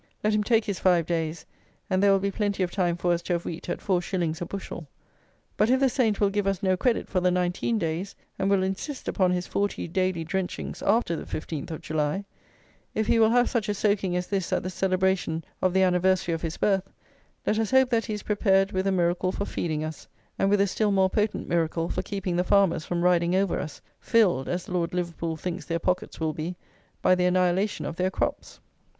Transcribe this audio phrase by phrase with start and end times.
[0.23, 1.45] Let him take his five days;
[1.87, 4.41] and there will be plenty of time for us to have wheat at four shillings
[4.41, 4.87] a bushel.
[5.57, 8.63] But if the Saint will give us no credit for the 19 days, and will
[8.63, 12.25] insist upon his forty daily drenchings after the fifteenth of July;
[12.95, 16.33] if he will have such a soaking as this at the celebration of the anniversary
[16.33, 16.89] of his birth,
[17.45, 20.07] let us hope that he is prepared with a miracle for feeding us,
[20.39, 23.83] and with a still more potent miracle for keeping the farmers from riding over us,
[23.99, 26.55] filled, as Lord Liverpool thinks their pockets will be,
[27.03, 28.59] by the annihilation of their crops!